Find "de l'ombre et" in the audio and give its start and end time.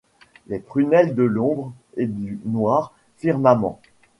1.13-2.07